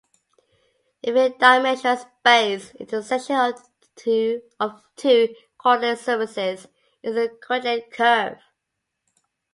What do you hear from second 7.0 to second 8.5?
is a coordinate curve.